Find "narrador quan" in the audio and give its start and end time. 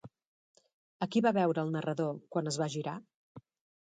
1.75-2.53